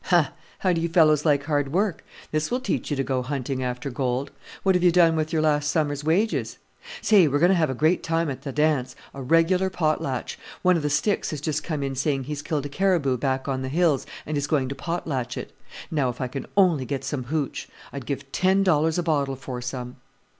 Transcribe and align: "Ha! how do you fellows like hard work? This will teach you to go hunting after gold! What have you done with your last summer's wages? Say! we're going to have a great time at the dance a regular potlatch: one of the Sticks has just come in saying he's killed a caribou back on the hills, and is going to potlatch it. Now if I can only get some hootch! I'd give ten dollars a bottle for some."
"Ha! 0.05 0.31
how 0.57 0.73
do 0.73 0.81
you 0.81 0.89
fellows 0.89 1.25
like 1.25 1.43
hard 1.43 1.71
work? 1.71 2.03
This 2.31 2.49
will 2.49 2.59
teach 2.59 2.89
you 2.89 2.95
to 2.97 3.03
go 3.03 3.21
hunting 3.21 3.61
after 3.61 3.91
gold! 3.91 4.31
What 4.63 4.73
have 4.73 4.83
you 4.83 4.91
done 4.91 5.15
with 5.15 5.31
your 5.31 5.43
last 5.43 5.69
summer's 5.69 6.03
wages? 6.03 6.57
Say! 7.03 7.27
we're 7.27 7.37
going 7.37 7.51
to 7.51 7.55
have 7.55 7.69
a 7.69 7.75
great 7.75 8.01
time 8.01 8.27
at 8.31 8.41
the 8.41 8.51
dance 8.51 8.95
a 9.13 9.21
regular 9.21 9.69
potlatch: 9.69 10.39
one 10.63 10.75
of 10.75 10.81
the 10.81 10.89
Sticks 10.89 11.29
has 11.29 11.39
just 11.39 11.63
come 11.63 11.83
in 11.83 11.93
saying 11.93 12.23
he's 12.23 12.41
killed 12.41 12.65
a 12.65 12.69
caribou 12.69 13.15
back 13.15 13.47
on 13.47 13.61
the 13.61 13.69
hills, 13.69 14.07
and 14.25 14.37
is 14.37 14.47
going 14.47 14.69
to 14.69 14.75
potlatch 14.75 15.37
it. 15.37 15.55
Now 15.91 16.09
if 16.09 16.19
I 16.19 16.27
can 16.27 16.47
only 16.57 16.85
get 16.85 17.03
some 17.03 17.25
hootch! 17.25 17.67
I'd 17.93 18.07
give 18.07 18.31
ten 18.31 18.63
dollars 18.63 18.97
a 18.97 19.03
bottle 19.03 19.35
for 19.35 19.61
some." 19.61 19.97